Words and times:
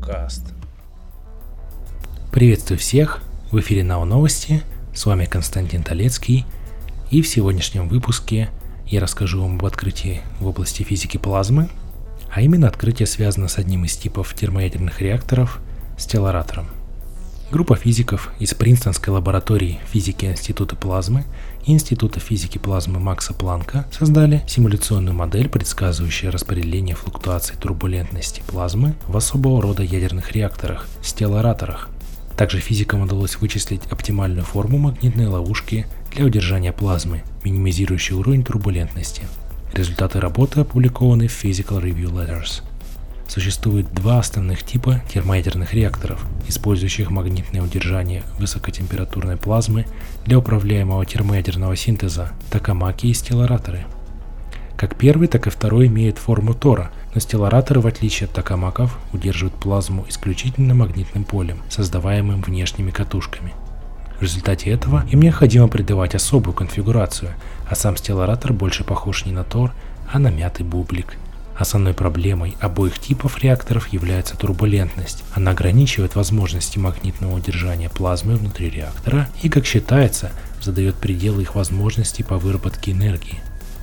подкаст. 0.00 0.52
Приветствую 2.32 2.78
всех, 2.78 3.22
в 3.52 3.60
эфире 3.60 3.84
НАУ 3.84 4.04
Новости, 4.04 4.62
с 4.92 5.06
вами 5.06 5.26
Константин 5.26 5.84
Толецкий, 5.84 6.44
и 7.10 7.22
в 7.22 7.28
сегодняшнем 7.28 7.88
выпуске 7.88 8.48
я 8.86 9.00
расскажу 9.00 9.42
вам 9.42 9.56
об 9.56 9.64
открытии 9.64 10.22
в 10.40 10.46
области 10.48 10.82
физики 10.82 11.18
плазмы, 11.18 11.68
а 12.34 12.42
именно 12.42 12.66
открытие 12.66 13.06
связано 13.06 13.46
с 13.46 13.58
одним 13.58 13.84
из 13.84 13.96
типов 13.96 14.34
термоядерных 14.34 15.00
реакторов– 15.00 15.60
стелларатором– 15.96 16.66
Группа 17.50 17.74
физиков 17.74 18.30
из 18.38 18.54
Принстонской 18.54 19.12
лаборатории 19.12 19.80
физики 19.90 20.24
Института 20.26 20.76
плазмы 20.76 21.24
и 21.66 21.72
Института 21.72 22.20
физики 22.20 22.58
плазмы 22.58 23.00
Макса 23.00 23.34
Планка 23.34 23.86
создали 23.90 24.44
симуляционную 24.46 25.16
модель, 25.16 25.48
предсказывающую 25.48 26.30
распределение 26.30 26.94
флуктуаций 26.94 27.56
турбулентности 27.56 28.40
плазмы 28.46 28.94
в 29.08 29.16
особого 29.16 29.60
рода 29.60 29.82
ядерных 29.82 30.30
реакторах– 30.30 30.86
стеллараторах. 31.02 31.88
Также 32.36 32.60
физикам 32.60 33.02
удалось 33.02 33.38
вычислить 33.40 33.82
оптимальную 33.90 34.44
форму 34.44 34.78
магнитной 34.78 35.26
ловушки 35.26 35.86
для 36.14 36.26
удержания 36.26 36.72
плазмы, 36.72 37.24
минимизирующей 37.42 38.14
уровень 38.14 38.44
турбулентности. 38.44 39.24
Результаты 39.72 40.20
работы 40.20 40.60
опубликованы 40.60 41.26
в 41.26 41.44
Physical 41.44 41.82
Review 41.82 42.12
Letters– 42.12 42.62
Существует 43.30 43.86
два 43.94 44.18
основных 44.18 44.64
типа 44.64 45.02
термоядерных 45.08 45.72
реакторов, 45.72 46.26
использующих 46.48 47.10
магнитное 47.10 47.62
удержание 47.62 48.24
высокотемпературной 48.40 49.36
плазмы 49.36 49.86
для 50.26 50.36
управляемого 50.36 51.06
термоядерного 51.06 51.76
синтеза– 51.76 52.32
токамаки 52.50 53.06
и 53.06 53.14
стеллараторы. 53.14 53.84
Как 54.76 54.96
первый, 54.96 55.28
так 55.28 55.46
и 55.46 55.50
второй 55.50 55.86
имеют 55.86 56.18
форму 56.18 56.54
тора, 56.54 56.90
но 57.14 57.20
стеллараторы, 57.20 57.78
в 57.80 57.86
отличие 57.86 58.26
от 58.26 58.32
токамаков, 58.32 58.98
удерживают 59.12 59.54
плазму 59.54 60.06
исключительно 60.08 60.74
магнитным 60.74 61.22
полем, 61.22 61.62
создаваемым 61.68 62.42
внешними 62.42 62.90
катушками. 62.90 63.52
В 64.18 64.22
результате 64.22 64.70
этого 64.70 65.04
им 65.08 65.22
необходимо 65.22 65.68
придавать 65.68 66.16
особую 66.16 66.52
конфигурацию, 66.52 67.30
а 67.68 67.76
сам 67.76 67.96
стелларатор 67.96 68.52
больше 68.52 68.82
похож 68.82 69.24
не 69.24 69.30
на 69.30 69.44
тор, 69.44 69.70
а 70.12 70.18
на 70.18 70.32
мятый 70.32 70.66
бублик– 70.66 71.16
Основной 71.60 71.92
проблемой 71.92 72.56
обоих 72.58 72.98
типов 72.98 73.38
реакторов 73.44 73.88
является 73.88 74.34
турбулентность. 74.34 75.22
Она 75.34 75.50
ограничивает 75.50 76.14
возможности 76.14 76.78
магнитного 76.78 77.36
удержания 77.36 77.90
плазмы 77.90 78.36
внутри 78.36 78.70
реактора 78.70 79.28
и, 79.42 79.50
как 79.50 79.66
считается, 79.66 80.32
задает 80.62 80.94
пределы 80.94 81.42
их 81.42 81.54
возможностей 81.54 82.22
по 82.22 82.38
выработке 82.38 82.92
энергии. 82.92 83.40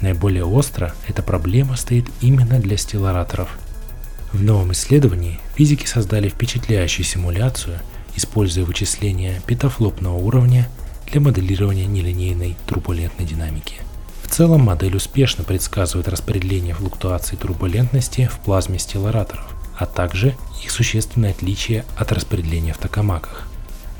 Наиболее 0.00 0.46
остро 0.46 0.94
эта 1.08 1.22
проблема 1.22 1.76
стоит 1.76 2.06
именно 2.22 2.58
для 2.58 2.78
стеллараторов. 2.78 3.58
В 4.32 4.42
новом 4.42 4.72
исследовании 4.72 5.38
физики 5.54 5.84
создали 5.84 6.30
впечатляющую 6.30 7.04
симуляцию, 7.04 7.80
используя 8.16 8.64
вычисления 8.64 9.42
петафлопного 9.46 10.16
уровня 10.16 10.70
для 11.12 11.20
моделирования 11.20 11.84
нелинейной 11.84 12.56
турбулентной 12.66 13.26
динамики. 13.26 13.82
В 14.28 14.30
целом 14.38 14.60
модель 14.60 14.94
успешно 14.94 15.42
предсказывает 15.42 16.06
распределение 16.06 16.74
флуктуаций 16.74 17.36
турбулентности 17.38 18.28
в 18.30 18.38
плазме 18.40 18.78
стеллараторов, 18.78 19.52
а 19.76 19.86
также 19.86 20.36
их 20.62 20.70
существенное 20.70 21.30
отличие 21.30 21.84
от 21.96 22.12
распределения 22.12 22.74
в 22.74 22.78
токамаках. 22.78 23.48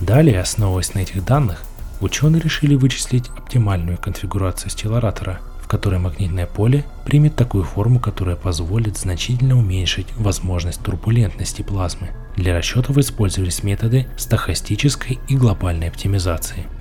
Далее, 0.00 0.40
основываясь 0.40 0.94
на 0.94 1.00
этих 1.00 1.24
данных, 1.24 1.64
ученые 2.00 2.42
решили 2.42 2.76
вычислить 2.76 3.30
оптимальную 3.36 3.96
конфигурацию 3.96 4.70
стелларатора, 4.70 5.40
в 5.64 5.66
которой 5.66 5.98
магнитное 5.98 6.46
поле 6.46 6.84
примет 7.04 7.34
такую 7.34 7.64
форму, 7.64 7.98
которая 7.98 8.36
позволит 8.36 8.98
значительно 8.98 9.58
уменьшить 9.58 10.06
возможность 10.16 10.82
турбулентности 10.82 11.62
плазмы. 11.62 12.10
Для 12.36 12.54
расчетов 12.54 12.98
использовались 12.98 13.64
методы 13.64 14.06
стохастической 14.18 15.18
и 15.26 15.36
глобальной 15.36 15.88
оптимизации– 15.88 16.66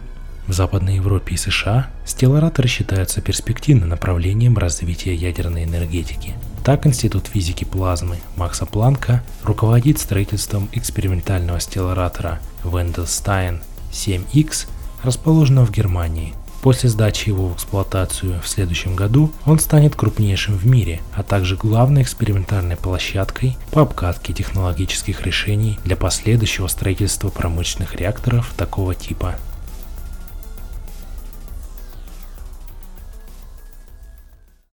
в 0.48 0.54
Западной 0.54 0.96
Европе 0.96 1.36
и 1.36 1.38
США 1.38 1.88
стеллараторы 2.06 2.68
считаются 2.68 3.22
перспективным 3.22 3.90
направлением 3.90 4.58
развития 4.58 5.14
ядерной 5.14 5.66
энергетики. 5.66 6.36
Так 6.64 6.88
Институт 6.88 7.28
физики 7.28 7.64
плазмы 7.64 8.18
Макса 8.36 8.66
Планка 8.66 9.24
руководит 9.44 10.00
строительством 10.00 10.70
экспериментального 10.72 11.60
стелларатора 11.60 12.40
Wendelstein 12.64 13.60
7X, 13.92 14.68
расположенного 15.04 15.66
в 15.66 15.72
Германии. 15.72 16.34
После 16.62 16.90
сдачи 16.90 17.30
его 17.30 17.48
в 17.48 17.56
эксплуатацию 17.56 18.42
в 18.42 18.48
следующем 18.48 18.96
году 18.96 19.32
он 19.46 19.60
станет 19.60 19.96
крупнейшим 19.96 20.58
в 20.58 20.66
мире, 20.66 21.02
а 21.14 21.24
также 21.24 21.56
главной 21.56 22.02
экспериментальной 22.02 22.76
площадкой 22.76 23.56
по 23.72 23.84
обкатке 23.84 24.34
технологических 24.34 25.22
решений 25.26 25.80
для 25.86 25.96
последующего 25.96 26.68
строительства 26.68 27.30
промышленных 27.30 27.96
реакторов 27.96 28.54
такого 28.58 28.96
типа. 28.96 29.36